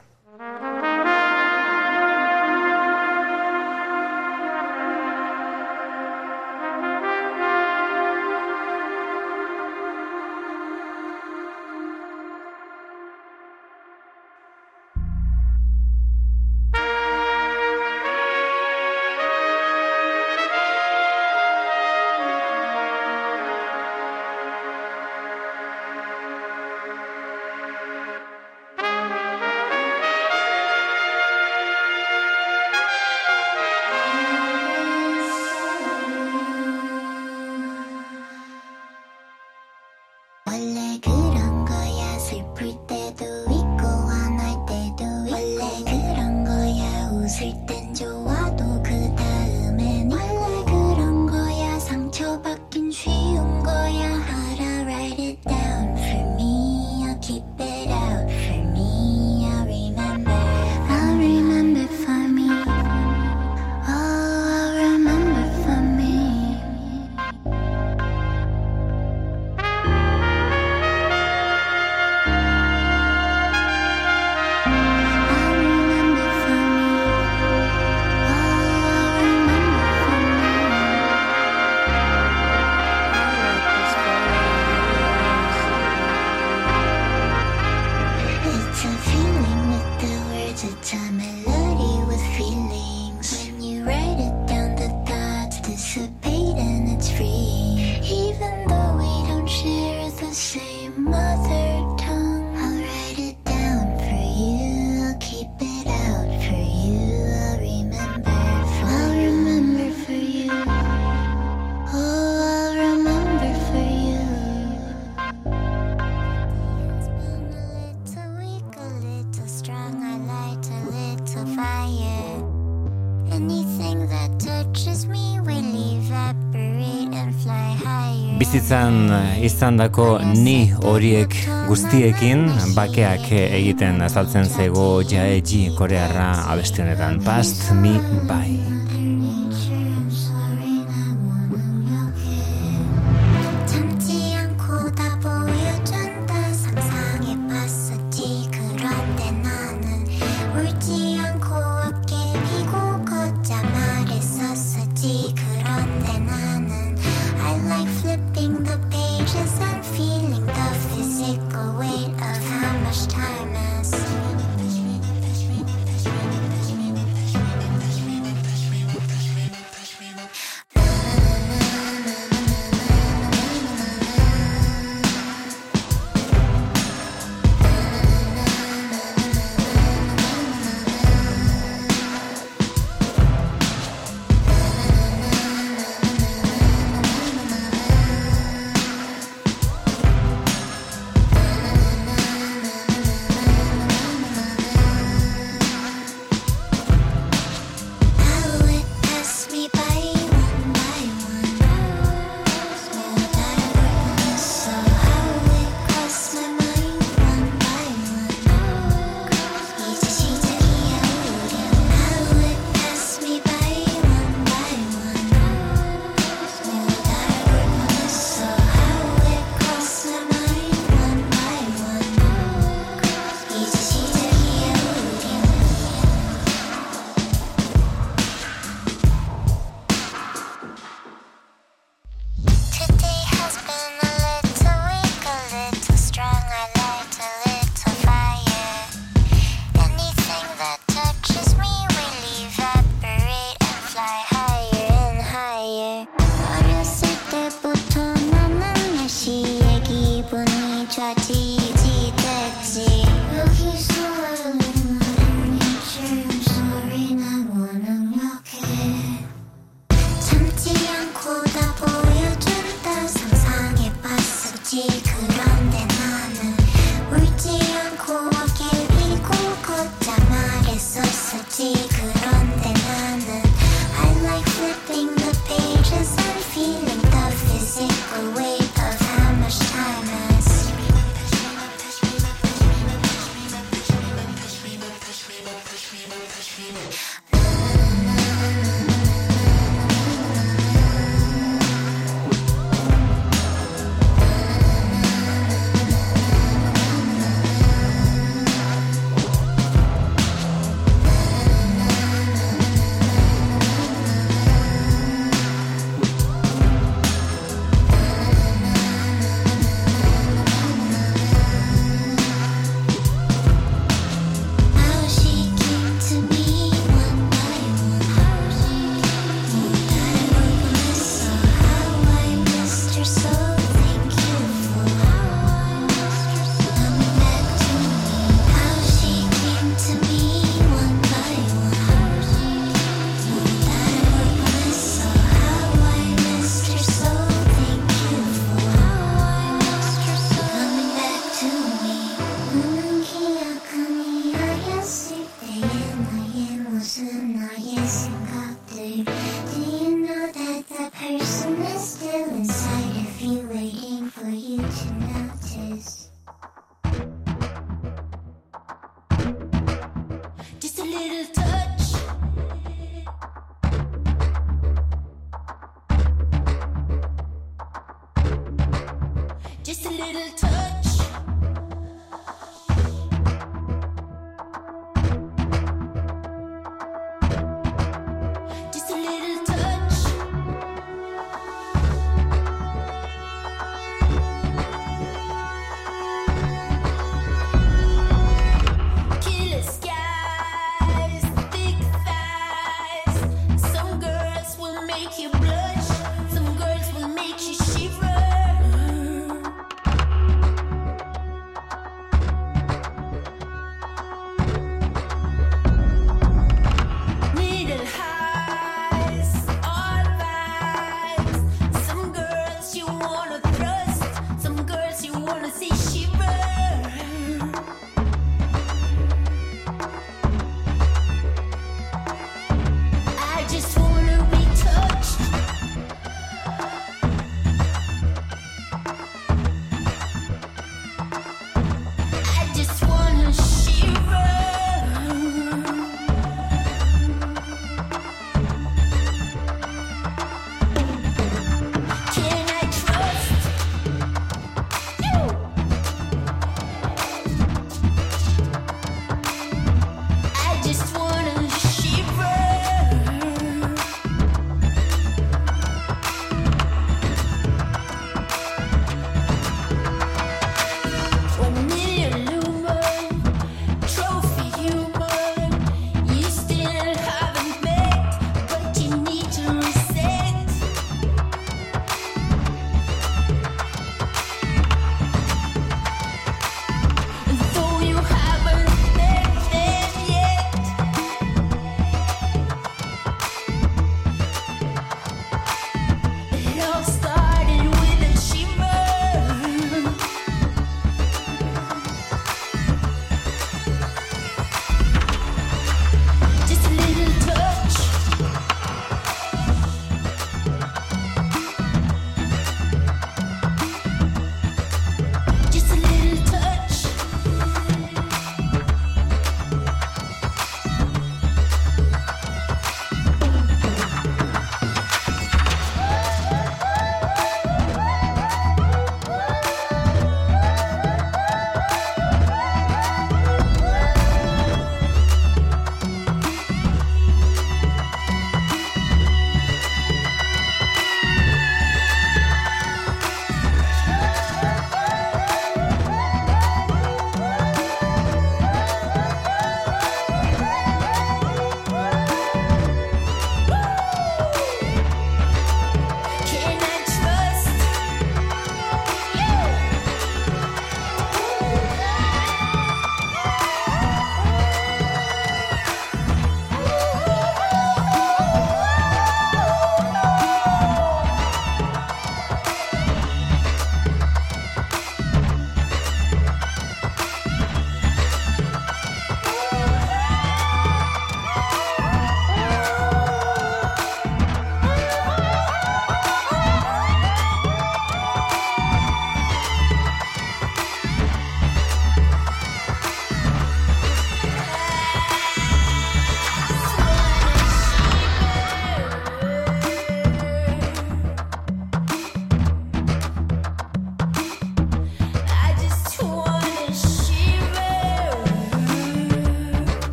[129.41, 131.34] Izan dako ni horiek
[131.67, 132.45] guztiekin
[132.76, 137.97] bakeak egiten azaltzen zego jaegi korearra abestionetan past me
[138.30, 138.79] by.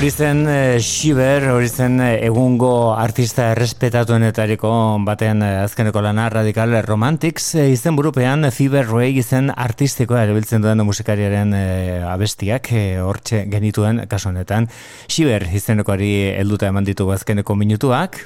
[0.00, 4.70] Hori zen e, Shiver, hori zen e, egungo artista errespetatuenetariko
[5.04, 10.80] baten e, azkeneko lana Radical Romantics e, izen burupean Fever Ray izen artistikoa erabiltzen duen
[10.88, 11.66] musikariaren e,
[12.14, 14.70] abestiak e, hortxe genituen kasu honetan.
[15.04, 18.22] Shiver izenekoari helduta eman ditugu azkeneko minutuak.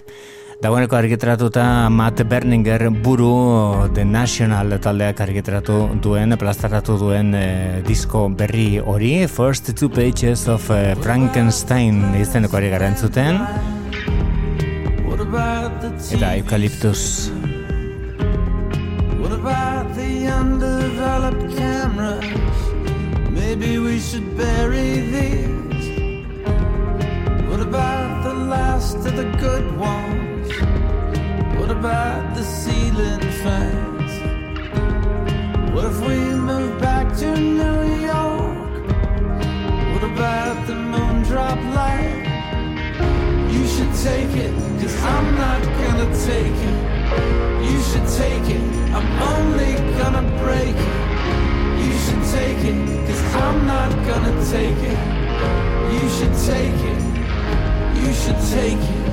[0.62, 8.78] Dagoeneko argitratuta Matt Berninger buru The National taldeak argitratu duen, plazaratu duen e, disko berri
[8.78, 13.40] hori, First Two Pages of uh, Frankenstein izeneko ari gara entzuten.
[16.14, 17.31] Eta Eucalyptus.
[19.18, 22.24] What about the undeveloped cameras?
[23.35, 25.73] Maybe we should bury these.
[27.65, 30.49] About the last of the good ones?
[31.59, 34.12] What about the ceiling fans?
[35.73, 36.16] What if we
[36.51, 37.82] move back to New
[38.12, 38.85] York?
[39.93, 42.24] What about the moon drop light?
[43.51, 46.78] You should take it, cause I'm not gonna take it.
[47.70, 48.65] You should take it,
[48.97, 51.05] I'm only gonna break it.
[51.82, 54.99] You should take it, cause I'm not gonna take it.
[55.95, 57.03] You should take it,
[58.05, 59.05] you should take it.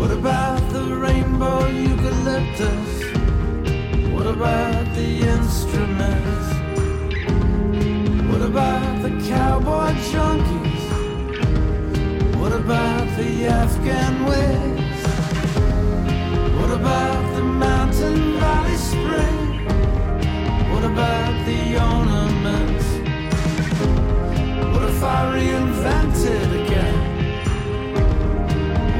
[0.00, 2.90] What about the rainbow eucalyptus?
[4.14, 6.48] What about the instruments?
[8.30, 10.84] What about the cowboy junkies?
[12.40, 15.02] What about the Afghan wigs?
[16.58, 19.38] What about the mountain valley spring?
[20.72, 21.60] What about the
[21.90, 22.86] ornaments?
[24.72, 26.95] What if I reinvented again?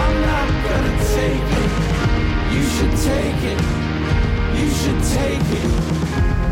[0.00, 1.72] I'm not gonna take it.
[2.54, 3.60] You should take it.
[4.58, 6.51] You should take it.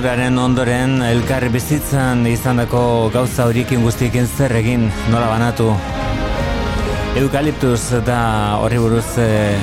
[0.00, 5.66] Austuraren ondoren elkar bizitzan izandako gauza horikin guztiekin zer egin nola banatu.
[7.20, 8.22] Eukaliptus da
[8.62, 9.60] horri buruz eh,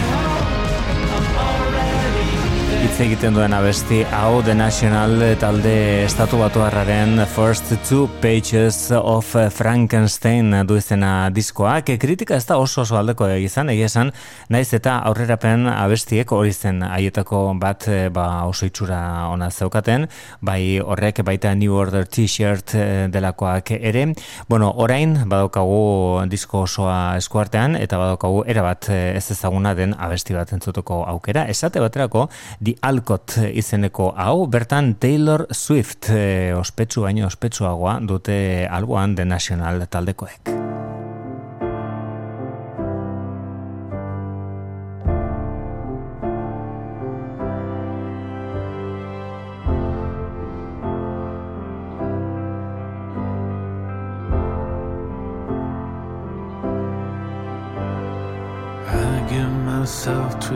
[2.84, 5.74] hitz egiten duen abesti hau The National talde
[6.06, 12.86] estatu batu harraren First Two Pages of Frankenstein du izena diskoak kritika ez da oso
[12.86, 14.14] oso aldeko egizan egia esan
[14.50, 20.08] naiz eta aurrerapen abestiek hori zen haietako bat eh, ba, oso itxura ona zeukaten.
[20.42, 24.06] Bai horrek baita New Order T-shirt eh, delakoak ere.
[24.50, 30.54] Bueno orain badaukagu disko osoa eskuartean eta badaukagu erabat eh, ez ezaguna den abesti bat
[30.56, 31.48] entzutuko aukera.
[31.52, 32.28] Esate baterako
[32.60, 36.12] di Alcott izeneko hau, bertan Taylor Swift
[36.58, 40.87] ospetsu baino ospetsuagoa dute alboan The National taldekoek.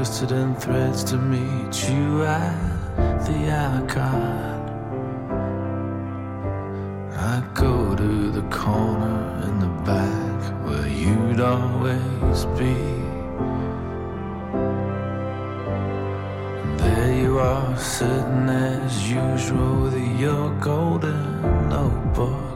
[0.01, 4.59] Twisted in threads to meet you at the icon.
[7.15, 12.73] I go to the corner in the back where you'd always be.
[16.81, 22.50] There you are, sitting as usual with your golden notebook.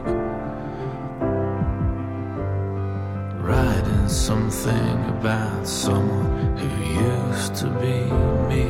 [4.08, 8.04] Something about someone who used to be
[8.48, 8.68] me.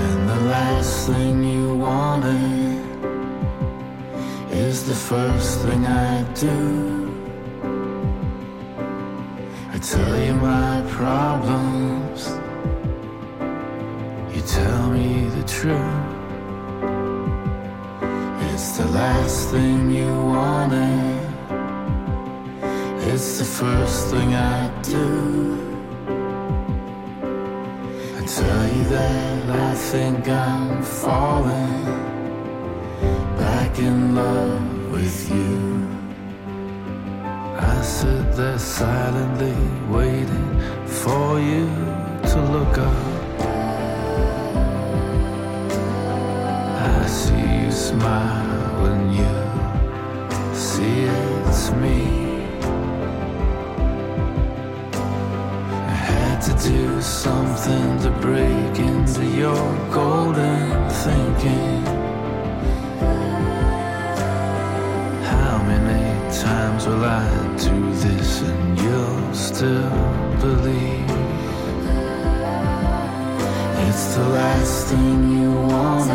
[0.00, 2.84] And the last thing you wanted
[4.50, 7.14] is the first thing I do.
[9.72, 12.28] I tell you my problems,
[14.34, 16.02] you tell me the truth.
[18.52, 21.21] It's the last thing you wanted.
[23.14, 25.06] It's the first thing I do.
[28.16, 31.84] I tell you that I think I'm falling
[33.36, 35.86] back in love with you.
[37.60, 39.60] I sit there silently
[39.90, 40.50] waiting
[40.86, 41.66] for you
[42.30, 43.40] to look up.
[46.96, 52.11] I see you smile when you see it's me.
[57.02, 61.84] Something to break into your golden thinking.
[65.24, 69.90] How many times will I do this and you'll still
[70.40, 71.10] believe?
[73.88, 76.10] It's the last thing you want.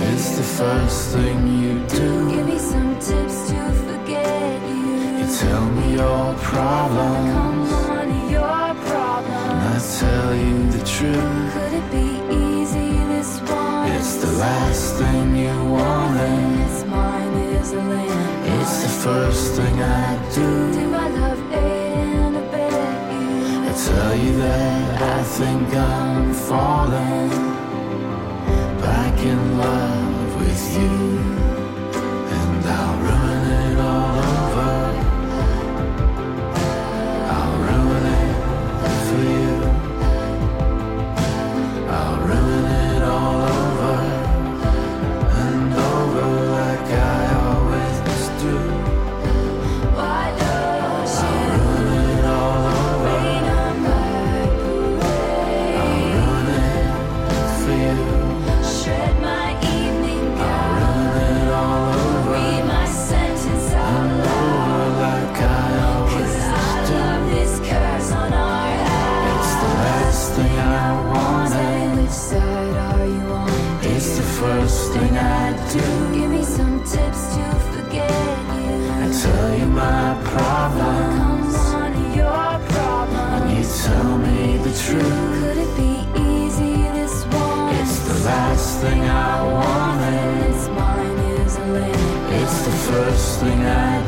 [0.00, 2.30] It's the first thing you do.
[2.30, 5.18] Give me some tips to forget you.
[5.18, 6.34] You tell me your
[9.74, 11.52] problem tell you the truth.
[11.52, 13.90] Could it be easy this one?
[13.92, 16.60] It's the last thing you wanted.
[16.66, 18.60] It's mine is a land.
[18.60, 20.72] It's the first thing I do.
[20.72, 23.68] Do my love and abet you?
[23.68, 27.30] I tell you that I think I'm falling
[28.80, 31.43] back in love with you.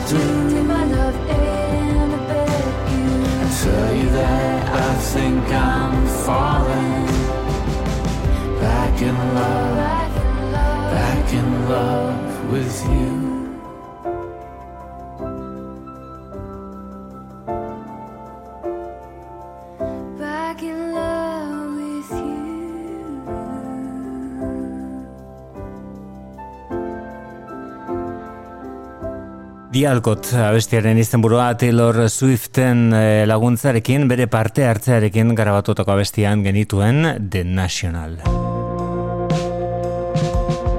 [0.09, 0.16] do.
[3.39, 7.07] I tell you that I think I'm falling
[8.61, 9.77] back in love,
[10.93, 13.26] back in love with you.
[29.77, 38.15] Dialkot abestiaren izenburua Taylor Swiften eh, laguntzarekin bere parte hartzearekin garabatutako abestian genituen The National.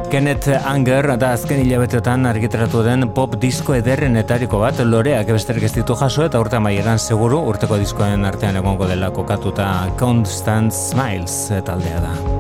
[0.10, 6.00] Kenneth Anger da azken hilabetetan argitaratu den pop disko ederrenetariko bat loreak besterik ez ditu
[6.02, 9.70] jaso eta urte maieran seguru urteko diskoen artean egongo dela kokatuta
[10.02, 11.38] Constant Smiles
[11.70, 12.37] taldea da.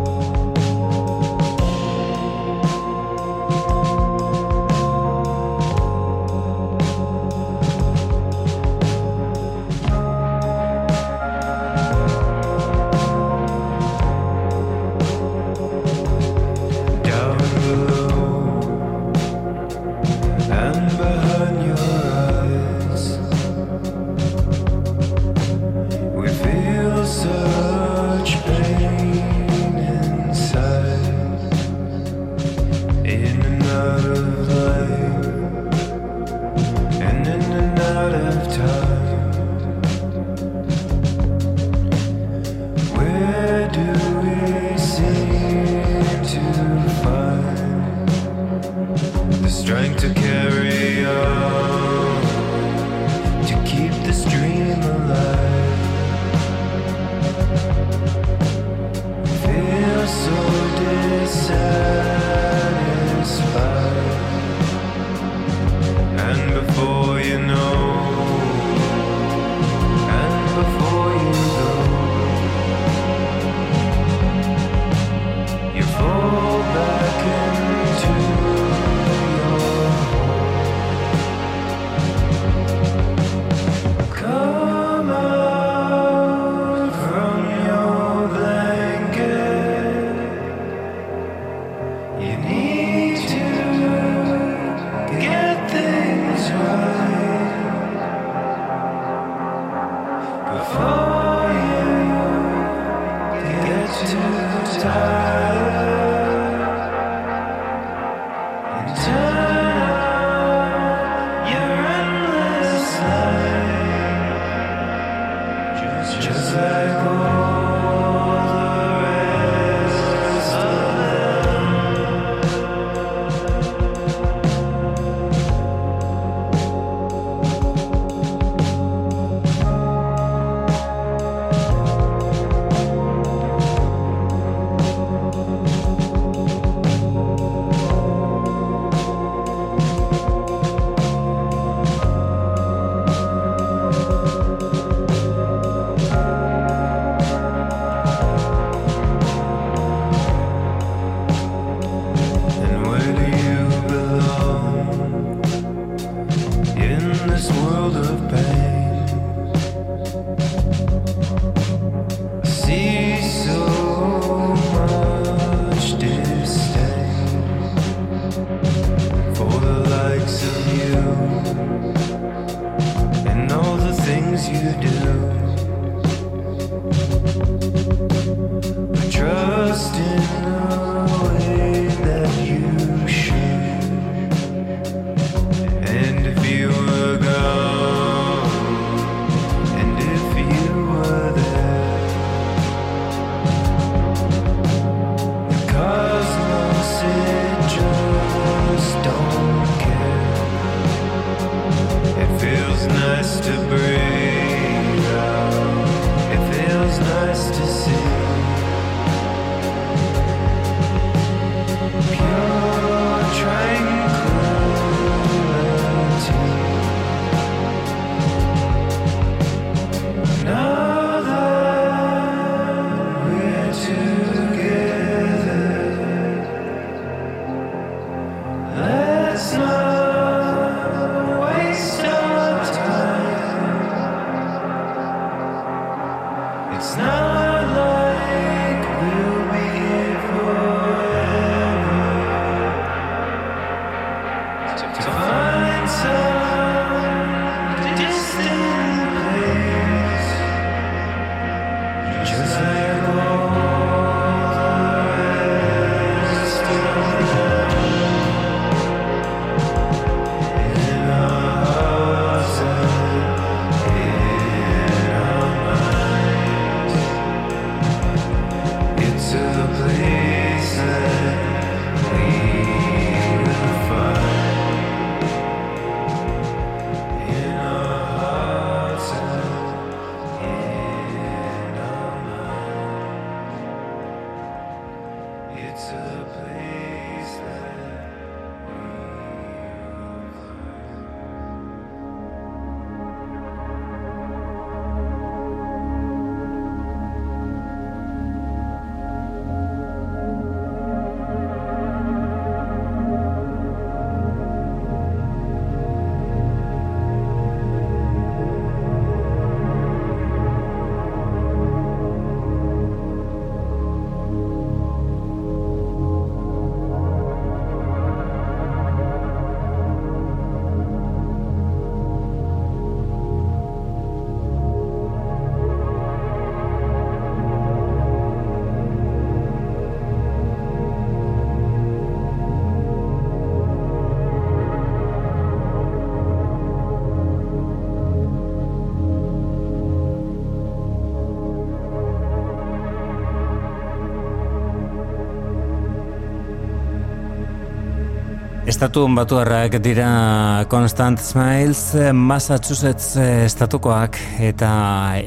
[348.78, 354.70] Estatu batuarrak dira Constant Smiles, Massachusetts estatukoak eta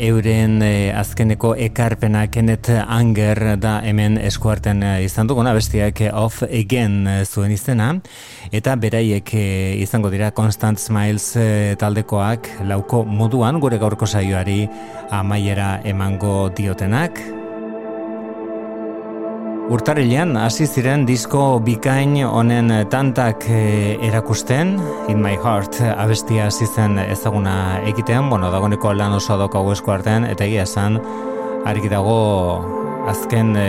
[0.07, 7.11] euren eh, azkeneko ekarpena Kenneth Anger da hemen eskuarten eh, izan duguna bestiak Off Again
[7.27, 7.91] zuen izena.
[8.55, 11.35] Eta beraiek eh, izango dira Constant Smiles
[11.83, 14.63] taldekoak lauko moduan gure gaurko saioari
[15.11, 17.19] amaiera emango diotenak
[19.71, 24.73] Urtarilean hasi ziren disko bikain honen tantak e, erakusten
[25.13, 27.53] In My Heart abestia hasi zen ezaguna
[27.87, 30.99] egitean, bueno, dagoneko lan oso daukagu esku artean eta egia esan
[31.71, 32.17] argi dago
[33.13, 33.69] azken e,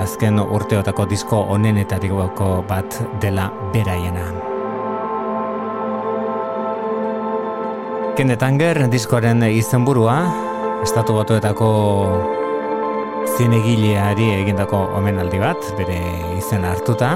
[0.00, 4.24] azken urteotako disko honenetariko bat dela beraiena.
[8.16, 10.16] Kendetanger diskoaren izenburua
[10.88, 11.70] estatu batuetako
[13.34, 15.98] zinegileari egindako omenaldi bat, bere
[16.36, 17.14] izen hartuta.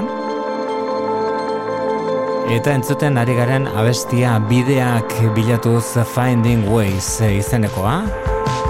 [2.51, 8.01] Eta entzuten ari garen abestia bideak bilatuz Finding Ways izenekoa.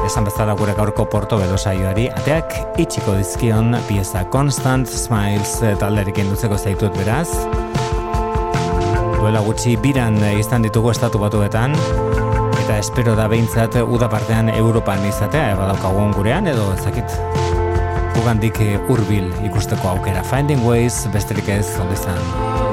[0.06, 6.58] Esan bezala gure gaurko porto bedo saioari, ateak itxiko dizkion pieza Constant Smiles talderik indutzeko
[6.58, 7.30] zaitut beraz.
[9.18, 11.78] Duela gutxi biran izan ditugu estatu batuetan,
[12.72, 17.18] eta espero da behintzat udapartean Europan izatea, ebadaukagun gurean, edo ezakit
[18.22, 20.24] ugandik hurbil ikusteko aukera.
[20.24, 22.71] Finding Ways, besterik ez, ondo izan.